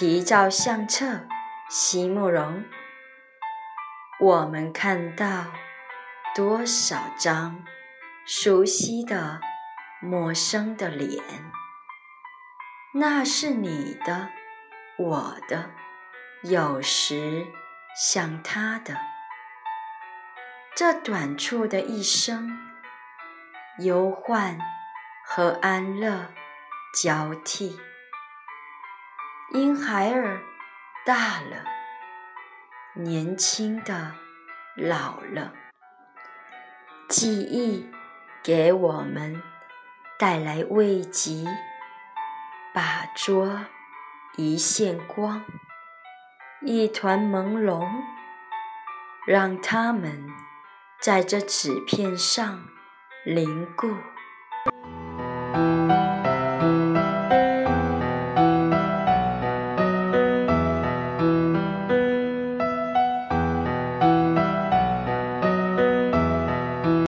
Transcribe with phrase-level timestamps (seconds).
[0.00, 1.28] 题照相册，
[1.68, 2.64] 席慕容。
[4.18, 5.52] 我们看到
[6.34, 7.62] 多少张
[8.24, 9.42] 熟悉的、
[10.00, 11.22] 陌生的脸？
[12.94, 14.30] 那是你的，
[14.96, 15.68] 我的，
[16.44, 17.46] 有时
[17.94, 18.96] 像他的。
[20.74, 22.48] 这短促的一生，
[23.80, 24.58] 忧患
[25.26, 26.32] 和安乐
[26.94, 27.78] 交替。
[29.52, 30.40] 因孩儿
[31.04, 31.64] 大了，
[32.94, 34.14] 年轻的
[34.76, 35.52] 老了，
[37.08, 37.90] 记忆
[38.44, 39.42] 给我们
[40.16, 41.44] 带来慰藉，
[42.72, 43.66] 把捉
[44.36, 45.44] 一线光，
[46.60, 47.88] 一团朦胧，
[49.26, 50.28] 让它们
[51.00, 52.68] 在这纸片上
[53.26, 53.96] 凝固。